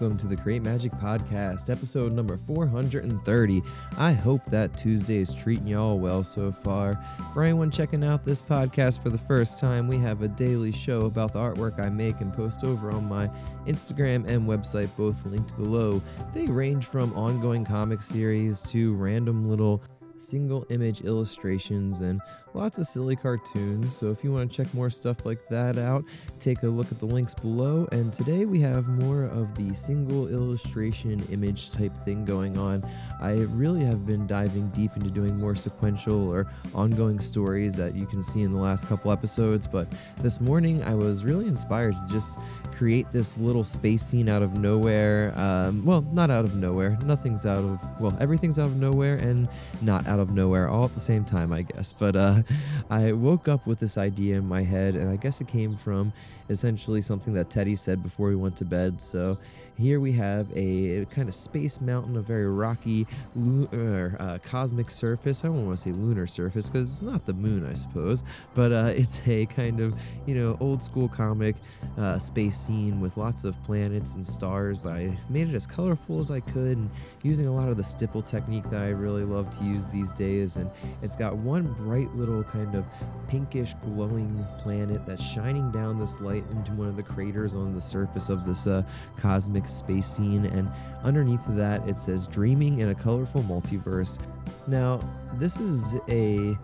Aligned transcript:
welcome 0.00 0.16
to 0.16 0.26
the 0.26 0.36
Create 0.36 0.62
Magic 0.62 0.92
Podcast, 0.92 1.68
episode 1.68 2.12
number 2.12 2.38
430. 2.38 3.62
I 3.98 4.12
hope 4.12 4.42
that 4.46 4.74
Tuesday 4.74 5.18
is 5.18 5.34
treating 5.34 5.66
y'all 5.66 5.98
well 5.98 6.24
so 6.24 6.50
far. 6.50 6.98
For 7.34 7.42
anyone 7.42 7.70
checking 7.70 8.02
out 8.02 8.24
this 8.24 8.40
podcast 8.40 9.02
for 9.02 9.10
the 9.10 9.18
first 9.18 9.58
time, 9.58 9.88
we 9.88 9.98
have 9.98 10.22
a 10.22 10.28
daily 10.28 10.72
show 10.72 11.00
about 11.00 11.34
the 11.34 11.38
artwork 11.38 11.78
I 11.78 11.90
make 11.90 12.22
and 12.22 12.32
post 12.32 12.64
over 12.64 12.90
on 12.90 13.10
my 13.10 13.28
Instagram 13.66 14.26
and 14.26 14.48
website, 14.48 14.88
both 14.96 15.26
linked 15.26 15.54
below. 15.56 16.00
They 16.32 16.46
range 16.46 16.86
from 16.86 17.12
ongoing 17.12 17.66
comic 17.66 18.00
series 18.00 18.62
to 18.70 18.94
random 18.94 19.50
little 19.50 19.82
single 20.20 20.66
image 20.70 21.00
illustrations 21.00 22.02
and 22.02 22.20
lots 22.52 22.78
of 22.78 22.86
silly 22.86 23.16
cartoons. 23.16 23.96
So 23.96 24.08
if 24.08 24.22
you 24.22 24.32
want 24.32 24.50
to 24.50 24.56
check 24.56 24.72
more 24.74 24.90
stuff 24.90 25.24
like 25.24 25.48
that 25.48 25.78
out, 25.78 26.04
take 26.38 26.62
a 26.62 26.66
look 26.66 26.90
at 26.92 26.98
the 26.98 27.06
links 27.06 27.32
below. 27.32 27.88
And 27.92 28.12
today 28.12 28.44
we 28.44 28.60
have 28.60 28.86
more 28.88 29.24
of 29.24 29.54
the 29.54 29.74
single 29.74 30.28
illustration 30.28 31.26
image 31.30 31.70
type 31.70 31.92
thing 32.04 32.24
going 32.24 32.58
on. 32.58 32.84
I 33.20 33.32
really 33.50 33.84
have 33.84 34.06
been 34.06 34.26
diving 34.26 34.68
deep 34.70 34.90
into 34.96 35.10
doing 35.10 35.38
more 35.38 35.54
sequential 35.54 36.28
or 36.28 36.46
ongoing 36.74 37.20
stories 37.20 37.76
that 37.76 37.94
you 37.94 38.06
can 38.06 38.22
see 38.22 38.42
in 38.42 38.50
the 38.50 38.58
last 38.58 38.86
couple 38.86 39.12
episodes. 39.12 39.66
But 39.66 39.88
this 40.18 40.40
morning 40.40 40.82
I 40.82 40.94
was 40.94 41.24
really 41.24 41.46
inspired 41.46 41.94
to 41.94 42.12
just 42.12 42.38
create 42.72 43.10
this 43.10 43.38
little 43.38 43.64
space 43.64 44.02
scene 44.02 44.28
out 44.28 44.42
of 44.42 44.54
nowhere. 44.54 45.32
Um, 45.36 45.84
well, 45.84 46.00
not 46.12 46.30
out 46.30 46.44
of 46.44 46.56
nowhere. 46.56 46.98
Nothing's 47.04 47.46
out 47.46 47.58
of, 47.58 48.00
well, 48.00 48.16
everything's 48.20 48.58
out 48.58 48.66
of 48.66 48.76
nowhere 48.76 49.16
and 49.16 49.48
not 49.82 50.06
out 50.10 50.18
of 50.18 50.32
nowhere 50.32 50.68
all 50.68 50.84
at 50.84 50.94
the 50.94 51.00
same 51.00 51.24
time, 51.24 51.52
I 51.52 51.62
guess. 51.62 51.92
But 51.92 52.16
uh, 52.16 52.42
I 52.90 53.12
woke 53.12 53.46
up 53.48 53.66
with 53.66 53.78
this 53.78 53.96
idea 53.96 54.36
in 54.36 54.46
my 54.46 54.62
head, 54.62 54.96
and 54.96 55.08
I 55.08 55.16
guess 55.16 55.40
it 55.40 55.46
came 55.46 55.76
from 55.76 56.12
essentially 56.50 57.00
something 57.00 57.32
that 57.34 57.48
Teddy 57.48 57.76
said 57.76 58.02
before 58.02 58.28
we 58.28 58.34
went 58.36 58.56
to 58.56 58.64
bed. 58.64 59.00
So 59.00 59.38
here 59.80 59.98
we 59.98 60.12
have 60.12 60.46
a 60.54 61.06
kind 61.06 61.26
of 61.26 61.34
space 61.34 61.80
mountain, 61.80 62.16
a 62.18 62.20
very 62.20 62.48
rocky 62.48 63.06
lunar, 63.34 64.16
uh, 64.20 64.38
cosmic 64.44 64.90
surface. 64.90 65.42
I 65.42 65.48
don't 65.48 65.64
want 65.64 65.78
to 65.78 65.82
say 65.82 65.90
lunar 65.90 66.26
surface 66.26 66.68
because 66.68 66.92
it's 66.92 67.02
not 67.02 67.24
the 67.24 67.32
moon, 67.32 67.66
I 67.66 67.72
suppose, 67.72 68.22
but 68.54 68.72
uh, 68.72 68.92
it's 68.94 69.26
a 69.26 69.46
kind 69.46 69.80
of 69.80 69.94
you 70.26 70.34
know 70.34 70.58
old 70.60 70.82
school 70.82 71.08
comic 71.08 71.56
uh, 71.98 72.18
space 72.18 72.58
scene 72.58 73.00
with 73.00 73.16
lots 73.16 73.44
of 73.44 73.56
planets 73.64 74.14
and 74.16 74.26
stars. 74.26 74.78
But 74.78 74.92
I 74.92 75.18
made 75.30 75.48
it 75.48 75.54
as 75.54 75.66
colorful 75.66 76.20
as 76.20 76.30
I 76.30 76.40
could, 76.40 76.76
and 76.76 76.90
using 77.22 77.46
a 77.46 77.52
lot 77.52 77.68
of 77.68 77.78
the 77.78 77.84
stipple 77.84 78.22
technique 78.22 78.68
that 78.70 78.82
I 78.82 78.90
really 78.90 79.24
love 79.24 79.56
to 79.58 79.64
use 79.64 79.88
these 79.88 80.12
days. 80.12 80.56
And 80.56 80.70
it's 81.02 81.16
got 81.16 81.36
one 81.36 81.72
bright 81.74 82.10
little 82.14 82.44
kind 82.44 82.74
of 82.74 82.84
pinkish 83.28 83.74
glowing 83.84 84.44
planet 84.58 85.06
that's 85.06 85.24
shining 85.24 85.70
down 85.70 85.98
this 85.98 86.20
light 86.20 86.44
into 86.50 86.72
one 86.72 86.88
of 86.88 86.96
the 86.96 87.02
craters 87.02 87.54
on 87.54 87.74
the 87.74 87.80
surface 87.80 88.28
of 88.28 88.44
this 88.44 88.66
uh, 88.66 88.82
cosmic 89.16 89.66
space 89.70 90.06
scene, 90.06 90.46
and 90.46 90.68
underneath 91.04 91.44
that 91.48 91.86
it 91.88 91.98
says 91.98 92.26
Dreaming 92.26 92.80
in 92.80 92.90
a 92.90 92.94
Colorful 92.94 93.42
Multiverse. 93.42 94.18
Now, 94.66 95.00
this 95.38 95.58
is 95.58 95.96
a 96.08 96.56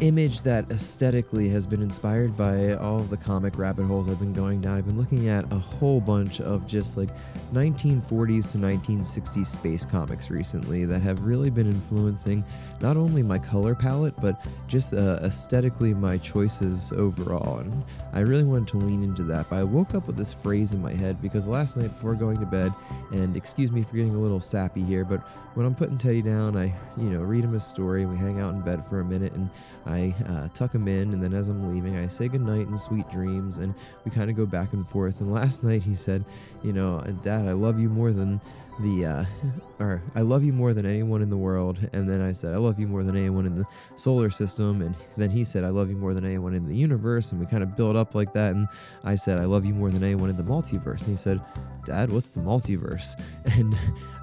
image 0.00 0.42
that 0.42 0.70
aesthetically 0.70 1.48
has 1.48 1.66
been 1.66 1.82
inspired 1.82 2.36
by 2.36 2.74
all 2.74 3.00
the 3.00 3.16
comic 3.16 3.58
rabbit 3.58 3.84
holes 3.84 4.08
I've 4.08 4.20
been 4.20 4.32
going 4.32 4.60
down. 4.60 4.78
I've 4.78 4.86
been 4.86 4.98
looking 4.98 5.28
at 5.28 5.44
a 5.52 5.58
whole 5.58 6.00
bunch 6.00 6.40
of 6.40 6.66
just 6.68 6.96
like 6.96 7.08
1940s 7.52 8.48
to 8.52 8.58
1960s 8.58 9.46
space 9.46 9.84
comics 9.84 10.30
recently 10.30 10.84
that 10.84 11.00
have 11.00 11.24
really 11.24 11.50
been 11.50 11.66
influencing 11.66 12.44
not 12.80 12.96
only 12.96 13.24
my 13.24 13.38
color 13.38 13.74
palette 13.74 14.14
but 14.20 14.40
just 14.68 14.94
uh, 14.94 15.18
aesthetically 15.22 15.94
my 15.94 16.16
choices 16.18 16.92
overall. 16.92 17.58
And 17.58 17.84
I 18.18 18.22
really 18.22 18.42
wanted 18.42 18.66
to 18.68 18.78
lean 18.78 19.04
into 19.04 19.22
that. 19.24 19.48
But 19.48 19.60
I 19.60 19.62
woke 19.62 19.94
up 19.94 20.08
with 20.08 20.16
this 20.16 20.32
phrase 20.32 20.72
in 20.72 20.82
my 20.82 20.92
head 20.92 21.22
because 21.22 21.46
last 21.46 21.76
night 21.76 21.90
before 21.90 22.16
going 22.16 22.36
to 22.38 22.46
bed, 22.46 22.72
and 23.12 23.36
excuse 23.36 23.70
me 23.70 23.84
for 23.84 23.94
getting 23.94 24.16
a 24.16 24.18
little 24.18 24.40
sappy 24.40 24.82
here, 24.82 25.04
but 25.04 25.20
when 25.54 25.64
I'm 25.64 25.76
putting 25.76 25.98
Teddy 25.98 26.20
down, 26.20 26.56
I 26.56 26.74
you 26.96 27.10
know 27.10 27.20
read 27.20 27.44
him 27.44 27.54
a 27.54 27.60
story 27.60 28.02
and 28.02 28.10
we 28.10 28.16
hang 28.16 28.40
out 28.40 28.54
in 28.54 28.60
bed 28.60 28.84
for 28.86 28.98
a 28.98 29.04
minute 29.04 29.34
and 29.34 29.48
I 29.86 30.12
uh, 30.28 30.48
tuck 30.48 30.74
him 30.74 30.88
in, 30.88 31.14
and 31.14 31.22
then 31.22 31.32
as 31.32 31.48
I'm 31.48 31.72
leaving, 31.72 31.96
I 31.96 32.08
say 32.08 32.26
goodnight 32.26 32.66
and 32.66 32.78
sweet 32.78 33.08
dreams, 33.08 33.58
and 33.58 33.72
we 34.04 34.10
kind 34.10 34.28
of 34.30 34.36
go 34.36 34.46
back 34.46 34.72
and 34.72 34.84
forth. 34.84 35.20
And 35.20 35.32
last 35.32 35.62
night 35.70 35.84
he 35.84 35.94
said, 35.94 36.24
You 36.64 36.72
know, 36.72 37.00
Dad, 37.22 37.46
I 37.46 37.52
love 37.52 37.78
you 37.78 37.88
more 37.88 38.10
than 38.10 38.40
the 38.80 39.04
uh, 39.04 39.24
or 39.80 40.02
I 40.14 40.20
love 40.20 40.42
you 40.42 40.52
more 40.52 40.74
than 40.74 40.86
anyone 40.86 41.22
in 41.22 41.30
the 41.30 41.36
world 41.36 41.78
and 41.92 42.08
then 42.08 42.20
I 42.20 42.32
said 42.32 42.52
I 42.52 42.56
love 42.56 42.78
you 42.78 42.86
more 42.86 43.02
than 43.02 43.16
anyone 43.16 43.46
in 43.46 43.54
the 43.54 43.64
solar 43.96 44.30
system 44.30 44.82
and 44.82 44.94
then 45.16 45.30
he 45.30 45.44
said 45.44 45.64
I 45.64 45.68
love 45.68 45.88
you 45.88 45.96
more 45.96 46.14
than 46.14 46.24
anyone 46.24 46.54
in 46.54 46.66
the 46.66 46.74
universe 46.74 47.32
and 47.32 47.40
we 47.40 47.46
kind 47.46 47.62
of 47.62 47.76
built 47.76 47.96
up 47.96 48.14
like 48.14 48.32
that 48.32 48.54
and 48.54 48.68
I 49.04 49.14
said 49.14 49.40
I 49.40 49.44
love 49.44 49.64
you 49.64 49.74
more 49.74 49.90
than 49.90 50.02
anyone 50.02 50.30
in 50.30 50.36
the 50.36 50.42
multiverse 50.42 51.02
and 51.02 51.10
he 51.10 51.16
said 51.16 51.40
dad 51.84 52.12
what's 52.12 52.28
the 52.28 52.40
multiverse? 52.40 53.14
And 53.58 53.74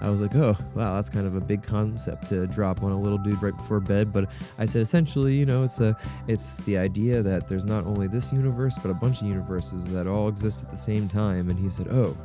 I 0.00 0.10
was 0.10 0.20
like 0.20 0.34
oh 0.34 0.56
wow 0.74 0.94
that's 0.94 1.08
kind 1.08 1.26
of 1.26 1.34
a 1.34 1.40
big 1.40 1.62
concept 1.62 2.26
to 2.26 2.46
drop 2.46 2.82
on 2.82 2.92
a 2.92 3.00
little 3.00 3.18
dude 3.18 3.42
right 3.42 3.56
before 3.56 3.80
bed 3.80 4.12
but 4.12 4.28
I 4.58 4.64
said 4.64 4.82
essentially 4.82 5.34
you 5.34 5.46
know 5.46 5.64
it's 5.64 5.80
a 5.80 5.96
it's 6.28 6.54
the 6.64 6.76
idea 6.76 7.22
that 7.22 7.48
there's 7.48 7.64
not 7.64 7.86
only 7.86 8.06
this 8.06 8.32
universe 8.32 8.76
but 8.78 8.90
a 8.90 8.94
bunch 8.94 9.22
of 9.22 9.28
universes 9.28 9.84
that 9.86 10.06
all 10.06 10.28
exist 10.28 10.62
at 10.62 10.70
the 10.70 10.76
same 10.76 11.08
time 11.08 11.48
and 11.48 11.58
he 11.58 11.68
said 11.68 11.88
oh 11.88 12.16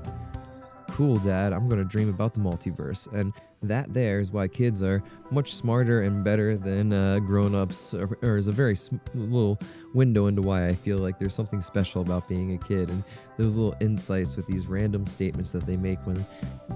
cool, 0.99 1.17
Dad, 1.19 1.53
I'm 1.53 1.69
to 1.81 1.85
dream 1.85 2.09
about 2.09 2.33
the 2.33 2.41
multiverse. 2.41 3.09
And 3.13 3.31
that 3.61 3.93
there 3.93 4.19
is 4.19 4.31
why 4.31 4.47
kids 4.47 4.81
are 4.81 5.03
much 5.31 5.53
smarter 5.53 6.01
and 6.03 6.23
better 6.23 6.55
than 6.55 6.93
uh, 6.93 7.19
grown-ups 7.19 7.93
or, 7.93 8.17
or, 8.21 8.37
is 8.37 8.47
a 8.47 8.51
very 8.51 8.75
sm- 8.75 8.97
little 9.13 9.59
window 9.93 10.27
into 10.27 10.41
why 10.41 10.67
i 10.67 10.73
feel 10.73 10.97
like 10.97 11.19
there's 11.19 11.35
something 11.35 11.61
special 11.61 12.01
about 12.01 12.27
being 12.27 12.53
a 12.53 12.57
kid. 12.57 12.89
And 12.89 13.03
those 13.39 13.55
little 13.55 13.75
insights 13.79 14.35
with 14.35 14.45
these 14.47 14.67
random 14.67 15.07
statements 15.07 15.51
that 15.51 15.65
they 15.65 15.77
make 15.77 15.97
when 15.99 16.25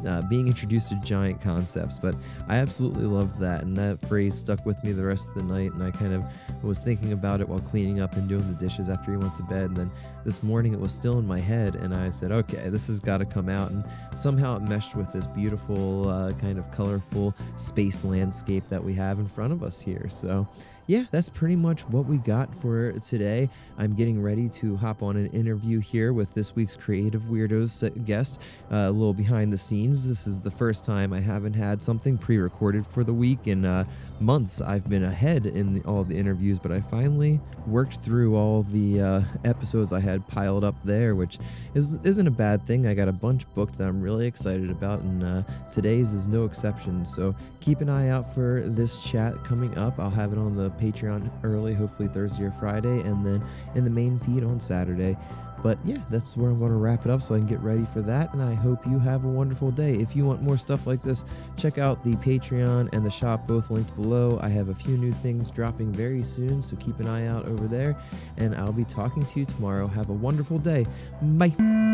uh, 0.07 0.21
being 0.29 0.47
introduced 0.47 0.87
to 0.89 1.01
giant 1.03 1.41
concepts. 1.41 1.99
But 1.99 2.15
i 2.47 2.55
absolutely 2.55 3.03
loved 3.03 3.37
that 3.39 3.63
and 3.63 3.75
that 3.77 3.99
phrase 4.07 4.35
stuck 4.35 4.65
with 4.65 4.81
me 4.83 4.93
the 4.93 5.03
rest 5.03 5.27
of 5.29 5.35
the 5.35 5.43
night 5.43 5.73
and 5.73 5.83
i 5.83 5.91
kind 5.91 6.13
of 6.13 6.23
was 6.63 6.79
thinking 6.79 7.11
about 7.11 7.41
it 7.41 7.49
while 7.49 7.59
cleaning 7.59 7.99
up 7.99 8.15
and 8.15 8.29
doing 8.29 8.47
the 8.47 8.57
dishes 8.57 8.89
after 8.89 9.11
he 9.11 9.17
went 9.17 9.35
to 9.35 9.43
bed. 9.43 9.65
And 9.65 9.77
then 9.77 9.91
this 10.23 10.41
morning 10.41 10.71
it 10.71 10.79
was 10.79 10.93
still 10.93 11.19
in 11.19 11.27
my 11.27 11.39
head 11.39 11.75
and 11.75 11.93
i 11.93 12.09
said 12.09 12.31
okay 12.31 12.69
this 12.69 12.87
has 12.87 12.99
got 12.99 13.17
to 13.17 13.25
come 13.25 13.49
out. 13.49 13.71
And 13.71 13.83
somehow 14.15 14.55
it 14.55 14.61
meshed 14.61 14.95
with 14.95 15.11
this 15.11 15.27
beautiful 15.27 16.07
uh, 16.09 16.31
kind 16.33 16.57
of 16.57 16.71
colorful 16.73 17.33
space 17.57 18.03
landscape 18.03 18.63
that 18.69 18.83
we 18.83 18.93
have 18.93 19.19
in 19.19 19.27
front 19.27 19.53
of 19.53 19.63
us 19.63 19.81
here. 19.81 20.07
So, 20.09 20.47
yeah, 20.87 21.05
that's 21.11 21.29
pretty 21.29 21.55
much 21.55 21.81
what 21.87 22.05
we 22.05 22.17
got 22.17 22.53
for 22.55 22.91
today. 22.99 23.49
I'm 23.77 23.95
getting 23.95 24.21
ready 24.21 24.49
to 24.49 24.75
hop 24.75 25.01
on 25.01 25.15
an 25.15 25.27
interview 25.27 25.79
here 25.79 26.11
with 26.11 26.33
this 26.33 26.55
week's 26.55 26.75
Creative 26.75 27.21
Weirdos 27.23 28.05
guest, 28.05 28.39
uh, 28.71 28.75
a 28.75 28.91
little 28.91 29.13
behind 29.13 29.53
the 29.53 29.57
scenes. 29.57 30.07
This 30.07 30.27
is 30.27 30.41
the 30.41 30.51
first 30.51 30.83
time 30.83 31.13
I 31.13 31.21
haven't 31.21 31.53
had 31.53 31.81
something 31.81 32.17
pre 32.17 32.37
recorded 32.37 32.85
for 32.85 33.03
the 33.03 33.13
week, 33.13 33.47
and 33.47 33.65
uh, 33.65 33.85
months 34.19 34.61
I've 34.61 34.89
been 34.89 35.03
ahead 35.03 35.45
in 35.45 35.75
the, 35.75 35.81
all 35.87 36.03
the 36.03 36.17
interviews, 36.17 36.59
but 36.59 36.71
I 36.71 36.79
finally 36.79 37.39
worked 37.67 37.95
through 37.97 38.35
all 38.35 38.63
the 38.63 39.01
uh, 39.01 39.21
episodes 39.45 39.91
I 39.91 39.99
had 39.99 40.27
piled 40.27 40.63
up 40.63 40.75
there, 40.83 41.15
which 41.15 41.39
is, 41.73 41.95
isn't 42.03 42.27
a 42.27 42.31
bad 42.31 42.61
thing. 42.63 42.87
I 42.87 42.93
got 42.93 43.07
a 43.07 43.13
bunch 43.13 43.45
booked 43.55 43.77
that 43.77 43.87
I'm 43.87 44.01
really 44.01 44.27
excited 44.27 44.69
about, 44.69 44.99
and 44.99 45.23
uh, 45.23 45.43
today's 45.71 46.13
is 46.13 46.27
no 46.27 46.45
exception. 46.45 47.05
So 47.05 47.35
keep 47.59 47.81
an 47.81 47.89
eye 47.89 48.09
out 48.09 48.33
for 48.33 48.63
this 48.65 48.99
chat 48.99 49.33
coming 49.43 49.77
up. 49.77 49.99
I'll 49.99 50.09
have 50.09 50.31
it 50.31 50.37
on 50.37 50.55
the 50.55 50.69
Patreon 50.71 51.29
early, 51.43 51.73
hopefully 51.73 52.09
Thursday 52.09 52.45
or 52.45 52.51
Friday, 52.51 53.01
and 53.01 53.25
then 53.25 53.43
in 53.75 53.83
the 53.83 53.89
main 53.89 54.19
feed 54.19 54.43
on 54.43 54.59
Saturday. 54.59 55.17
But 55.63 55.77
yeah, 55.85 55.99
that's 56.09 56.35
where 56.35 56.51
I'm 56.51 56.59
going 56.59 56.71
to 56.71 56.77
wrap 56.77 57.05
it 57.05 57.11
up 57.11 57.21
so 57.21 57.33
I 57.33 57.39
can 57.39 57.47
get 57.47 57.59
ready 57.61 57.87
for 57.93 58.01
that. 58.01 58.33
And 58.33 58.41
I 58.43 58.53
hope 58.53 58.85
you 58.85 58.99
have 58.99 59.23
a 59.23 59.29
wonderful 59.29 59.71
day. 59.71 59.95
If 59.95 60.15
you 60.15 60.25
want 60.25 60.41
more 60.43 60.57
stuff 60.57 60.85
like 60.85 61.01
this, 61.01 61.23
check 61.57 61.77
out 61.77 62.03
the 62.03 62.15
Patreon 62.15 62.91
and 62.93 63.05
the 63.05 63.09
shop, 63.09 63.47
both 63.47 63.71
linked 63.71 63.95
below. 63.95 64.39
I 64.41 64.49
have 64.49 64.67
a 64.67 64.75
few 64.75 64.97
new 64.97 65.13
things 65.13 65.49
dropping 65.49 65.93
very 65.93 66.21
soon, 66.21 66.61
so 66.61 66.75
keep 66.75 66.99
an 66.99 67.07
eye 67.07 67.27
out 67.27 67.45
over 67.45 67.65
there. 67.65 67.95
And 68.37 68.53
I'll 68.55 68.73
be 68.73 68.85
talking 68.85 69.25
to 69.25 69.39
you 69.39 69.45
tomorrow. 69.45 69.87
Have 69.87 70.09
a 70.09 70.13
wonderful 70.13 70.59
day. 70.59 70.85
Bye. 71.21 71.92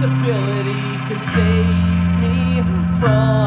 disability 0.00 0.96
can 1.08 1.20
save 1.20 2.20
me 2.20 2.62
from. 2.98 3.39